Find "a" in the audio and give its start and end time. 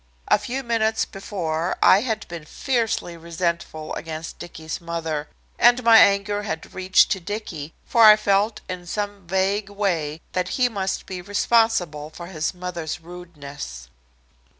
0.29-0.39